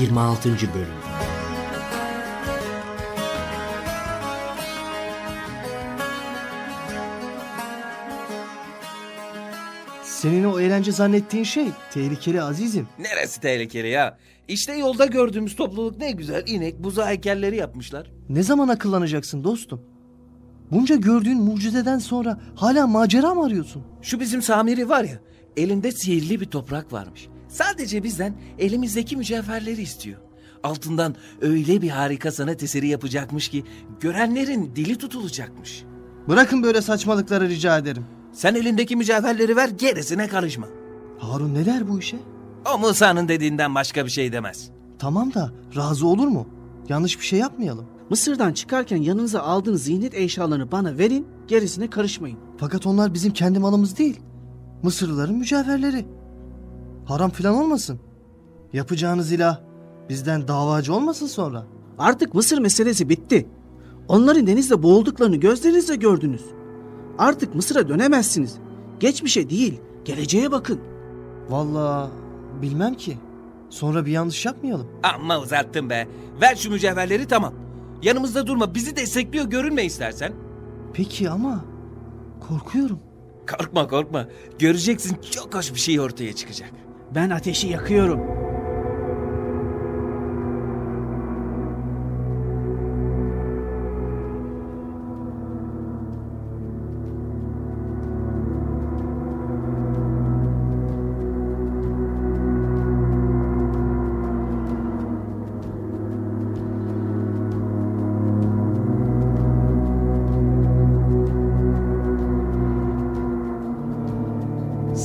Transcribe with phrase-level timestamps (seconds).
[0.00, 0.48] 26.
[0.48, 0.86] Bölüm
[10.02, 12.88] Senin o eğlence zannettiğin şey tehlikeli azizim.
[12.98, 14.18] Neresi tehlikeli ya?
[14.48, 18.10] İşte yolda gördüğümüz topluluk ne güzel inek, buza heykelleri yapmışlar.
[18.28, 19.82] Ne zaman akıllanacaksın dostum?
[20.70, 23.82] Bunca gördüğün mucizeden sonra hala macera mı arıyorsun?
[24.02, 25.20] Şu bizim Samiri var ya,
[25.56, 27.28] elinde sihirli bir toprak varmış.
[27.48, 30.18] Sadece bizden elimizdeki mücevherleri istiyor.
[30.62, 33.64] Altından öyle bir harika sanat eseri yapacakmış ki
[34.00, 35.84] görenlerin dili tutulacakmış.
[36.28, 38.04] Bırakın böyle saçmalıkları rica ederim.
[38.32, 40.66] Sen elindeki mücevherleri ver gerisine karışma.
[41.18, 42.16] Harun ne der bu işe?
[42.74, 44.70] O Musa'nın dediğinden başka bir şey demez.
[44.98, 46.46] Tamam da razı olur mu?
[46.88, 47.86] Yanlış bir şey yapmayalım.
[48.10, 52.38] Mısır'dan çıkarken yanınıza aldığınız zihnet eşyalarını bana verin, gerisine karışmayın.
[52.58, 54.20] Fakat onlar bizim kendi malımız değil.
[54.82, 56.06] Mısırlıların mücevherleri.
[57.08, 58.00] Haram filan olmasın.
[58.72, 59.60] Yapacağınız ilah
[60.08, 61.66] bizden davacı olmasın sonra.
[61.98, 63.48] Artık Mısır meselesi bitti.
[64.08, 66.44] Onların denizde boğulduklarını gözlerinizle gördünüz.
[67.18, 68.58] Artık Mısır'a dönemezsiniz.
[69.00, 70.80] Geçmişe değil, geleceğe bakın.
[71.48, 72.10] Vallahi
[72.62, 73.18] bilmem ki.
[73.70, 74.86] Sonra bir yanlış yapmayalım.
[75.02, 76.08] Amma uzattın be.
[76.40, 77.54] Ver şu mücevherleri tamam.
[78.02, 80.32] Yanımızda durma bizi destekliyor görünme istersen.
[80.92, 81.64] Peki ama
[82.48, 82.98] korkuyorum.
[83.50, 84.28] Korkma korkma.
[84.58, 86.87] Göreceksin çok hoş bir şey ortaya çıkacak.
[87.14, 88.37] Ben ateşi yakıyorum.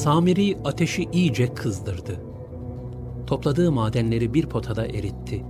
[0.03, 2.19] Samiri ateşi iyice kızdırdı.
[3.28, 5.44] Topladığı madenleri bir potada eritti.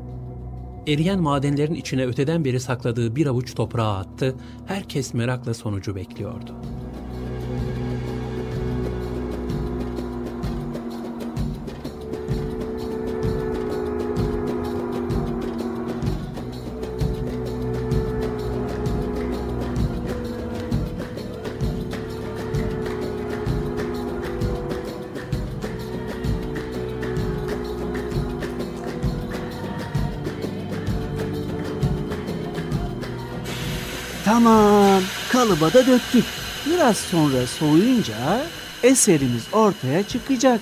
[0.88, 4.36] Eriyen madenlerin içine öteden beri sakladığı bir avuç toprağı attı.
[4.66, 6.56] Herkes merakla sonucu bekliyordu.
[34.34, 36.26] Tamam, kalıba da döktük.
[36.66, 38.46] Biraz sonra soğuyunca
[38.84, 40.62] eserimiz ortaya çıkacak.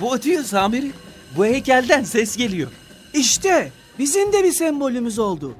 [0.00, 0.92] Bu ötüyor Samiri.
[1.36, 2.70] Bu heykelden ses geliyor.
[3.14, 5.54] İşte bizim de bir sembolümüz oldu.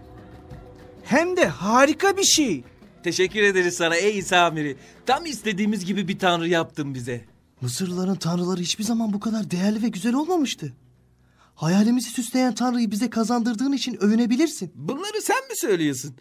[1.04, 2.65] Hem de harika bir şey.
[3.03, 4.77] Teşekkür ederiz sana ey Samiri.
[5.06, 7.28] Tam istediğimiz gibi bir tanrı yaptın bize.
[7.61, 10.73] Mısırlıların tanrıları hiçbir zaman bu kadar değerli ve güzel olmamıştı.
[11.55, 14.73] Hayalimizi süsleyen tanrıyı bize kazandırdığın için övünebilirsin.
[14.75, 16.17] Bunları sen mi söylüyorsun?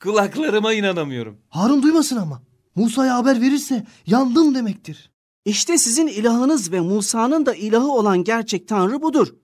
[0.00, 1.38] Kulaklarıma inanamıyorum.
[1.48, 2.42] Harun duymasın ama.
[2.74, 5.10] Musa'ya haber verirse yandım demektir.
[5.44, 9.34] İşte sizin ilahınız ve Musa'nın da ilahı olan gerçek tanrı budur.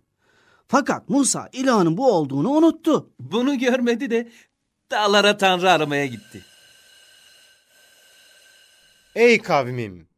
[0.68, 3.10] Fakat Musa ilahının bu olduğunu unuttu.
[3.20, 4.28] Bunu görmedi de
[4.90, 6.44] dağlara tanrı aramaya gitti.
[9.14, 10.11] Ey kavmim!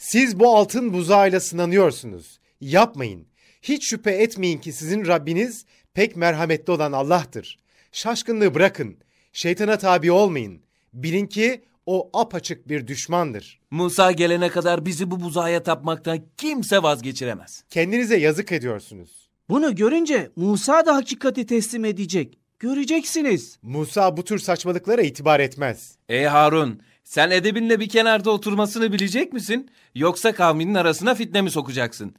[0.00, 2.38] Siz bu altın buzağıyla sınanıyorsunuz.
[2.60, 3.26] Yapmayın.
[3.62, 7.58] Hiç şüphe etmeyin ki sizin Rabbiniz pek merhametli olan Allah'tır.
[7.92, 8.96] Şaşkınlığı bırakın.
[9.32, 10.62] Şeytana tabi olmayın.
[10.92, 13.60] Bilin ki o apaçık bir düşmandır.
[13.70, 17.64] Musa gelene kadar bizi bu buzağa tapmaktan kimse vazgeçiremez.
[17.70, 19.28] Kendinize yazık ediyorsunuz.
[19.48, 22.38] Bunu görünce Musa da hakikati teslim edecek.
[22.58, 23.58] Göreceksiniz.
[23.62, 25.96] Musa bu tür saçmalıklara itibar etmez.
[26.08, 29.70] Ey Harun, sen edebinle bir kenarda oturmasını bilecek misin?
[29.94, 32.14] Yoksa kavminin arasına fitne mi sokacaksın?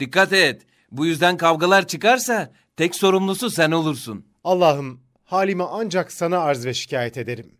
[0.00, 4.26] Dikkat et, bu yüzden kavgalar çıkarsa tek sorumlusu sen olursun.
[4.44, 7.52] Allah'ım halime ancak sana arz ve şikayet ederim.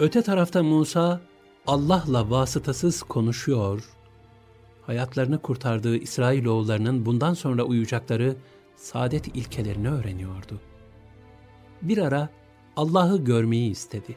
[0.00, 1.20] Öte tarafta Musa
[1.66, 3.84] Allah'la vasıtasız konuşuyor.
[4.86, 8.36] Hayatlarını kurtardığı İsrailoğullarının bundan sonra uyacakları
[8.76, 10.60] saadet ilkelerini öğreniyordu.
[11.82, 12.28] Bir ara
[12.76, 14.16] Allah'ı görmeyi istedi.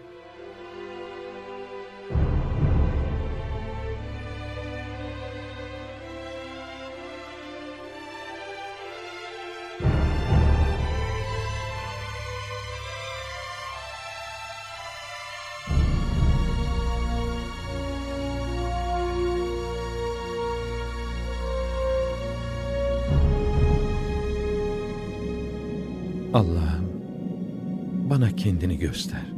[28.40, 29.32] kendini göster.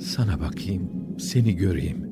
[0.00, 2.10] Sana bakayım, seni göreyim.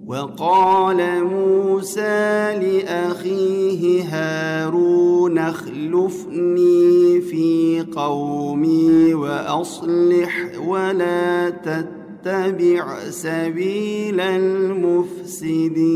[0.06, 15.90] وقال موسى لأخيه هارون اخلفني في قومي وأصلح ولا تتبع سبيل المفسدين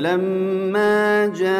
[0.00, 1.50] ولما جاء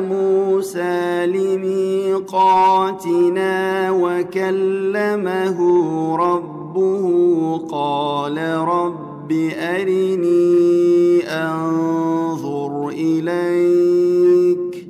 [0.00, 2.70] موسى لميقاتنا
[3.90, 5.58] وكلمه
[6.16, 7.04] ربه
[7.70, 14.86] قال رب أرني أنظر إليك.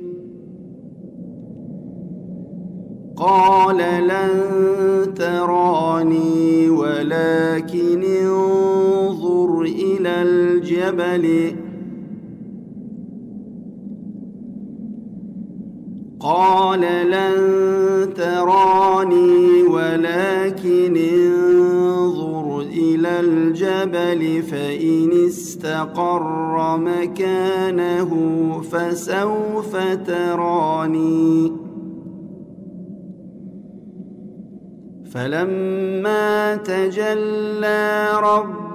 [3.17, 3.77] قال
[4.07, 8.20] لن تراني ولكن
[10.11, 11.55] الجبل.
[16.19, 28.11] قال لن تراني ولكن انظر إلى الجبل فإن استقر مكانه
[28.61, 29.77] فسوف
[30.07, 31.51] تراني.
[35.13, 38.11] فلما تجلى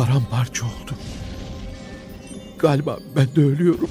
[0.00, 0.92] paramparça oldu.
[2.58, 3.90] Galiba ben de ölüyorum.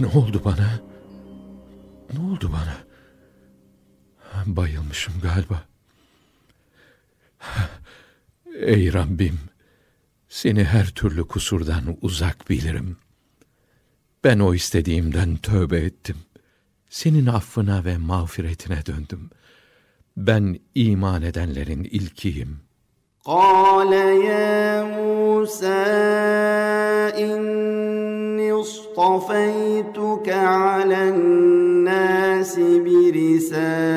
[0.00, 0.80] ne oldu bana?
[2.12, 2.76] Ne oldu bana?
[4.46, 5.62] Bayılmışım galiba.
[8.54, 9.49] Ey Rabbim,
[10.29, 12.97] seni her türlü kusurdan uzak bilirim.
[14.23, 16.17] Ben o istediğimden tövbe ettim.
[16.89, 19.29] Senin affına ve mağfiretine döndüm.
[20.17, 22.65] Ben iman edenlerin ilkiyim.
[23.25, 23.93] قال
[24.31, 25.85] يا موسى
[27.25, 33.87] إني اصطفيتك على الناس برسالاتي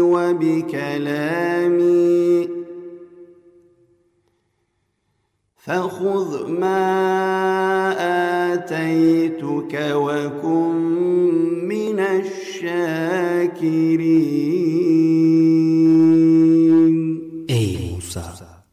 [0.00, 1.51] وبكلامي
[5.62, 6.84] فخذ ما
[8.54, 10.74] آتيتك وكن
[11.68, 13.08] من الشاكرين
[17.48, 18.64] Ey Musa!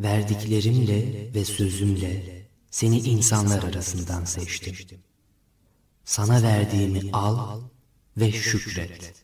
[0.00, 4.74] Verdiklerimle ve sözümle seni insanlar arasından seçtim.
[6.04, 7.60] Sana verdiğimi al
[8.16, 9.14] ve şükret.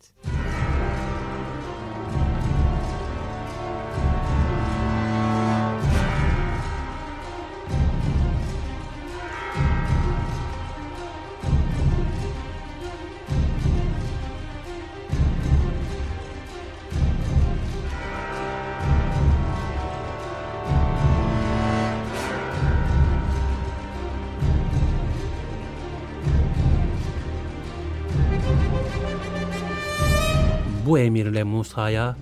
[30.87, 32.16] Bu emirle Musa'ya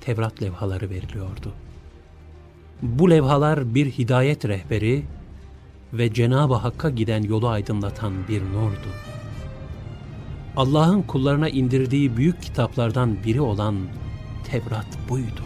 [0.00, 1.52] Tevrat levhaları veriliyordu.
[2.82, 5.04] Bu levhalar bir hidayet rehberi
[5.92, 8.88] ve Cenab-ı Hakk'a giden yolu aydınlatan bir nurdu.
[10.56, 13.76] Allah'ın kullarına indirdiği büyük kitaplardan biri olan
[14.44, 15.42] Tevrat buydu.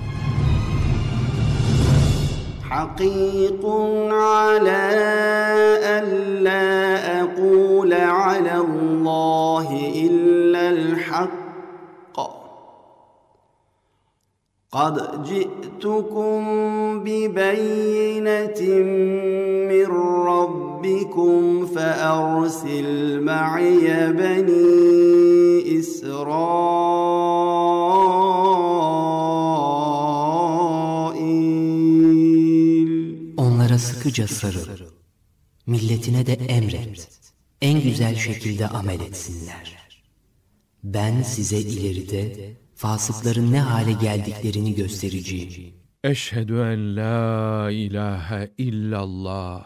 [2.71, 3.67] حقيق
[4.13, 4.83] على
[5.99, 6.69] ألا
[7.23, 9.84] أقول على الله
[14.75, 16.41] قد جئتكم
[17.05, 18.61] ببينة
[19.71, 19.87] من
[20.31, 27.01] ربكم فأرسل معي بني إسرائيل
[33.37, 34.67] Onlara sıkıca sarıl.
[35.67, 37.09] Milletine de emret.
[37.63, 39.79] En güzel şekilde amel etsinler.
[40.85, 45.74] Ben size ileride fasıkların ne hale geldiklerini göstereceğim.
[46.04, 49.66] Eşhedü en la ilahe illallah.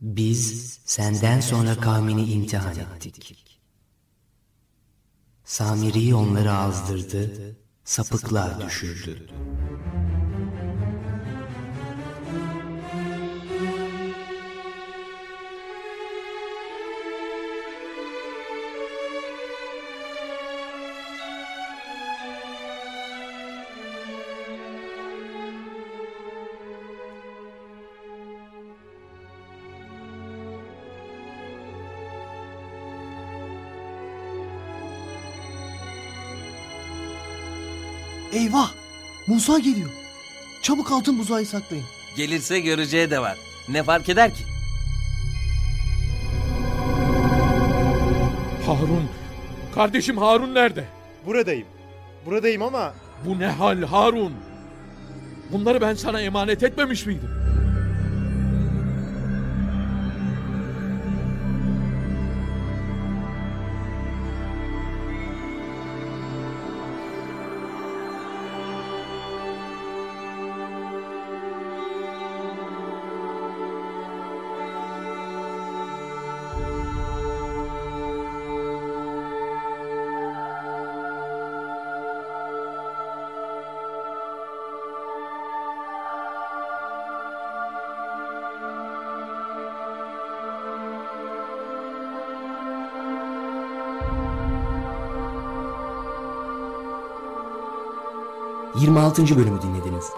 [0.00, 3.60] Biz senden sonra kavmini imtihan ettik.
[5.44, 9.26] Samiri onları azdırdı, sapıklığa düşürdü.
[38.38, 38.70] Eyvah!
[39.26, 39.90] Musa geliyor.
[40.62, 41.84] Çabuk altın buzağı saklayın.
[42.16, 43.38] Gelirse göreceği de var.
[43.68, 44.42] Ne fark eder ki?
[48.66, 49.08] Harun,
[49.74, 50.84] kardeşim Harun nerede?
[51.26, 51.66] Buradayım.
[52.26, 54.32] Buradayım ama Bu ne hal Harun?
[55.52, 57.30] Bunları ben sana emanet etmemiş miydim?
[98.80, 100.04] Yirmi altıncı bölümü dinlediniz.